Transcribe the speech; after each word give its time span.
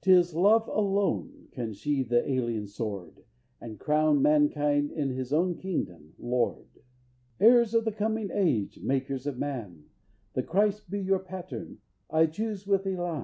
'Tis 0.00 0.34
love 0.34 0.66
alone 0.66 1.46
can 1.52 1.72
sheathe 1.72 2.08
the 2.08 2.28
alien 2.28 2.66
sword, 2.66 3.22
And 3.60 3.78
crown 3.78 4.20
mankind 4.20 4.90
in 4.90 5.10
his 5.10 5.32
own 5.32 5.54
kingdom 5.56 6.14
lord." 6.18 6.80
_Heirs 7.40 7.74
of 7.74 7.84
the 7.84 7.92
coming 7.92 8.28
age, 8.32 8.80
Makers 8.82 9.24
of 9.24 9.38
man, 9.38 9.84
The 10.32 10.42
Christ 10.42 10.90
be 10.90 11.00
your 11.00 11.20
pattern, 11.20 11.78
Ay, 12.10 12.26
choose 12.26 12.66
with 12.66 12.88
elan. 12.88 13.16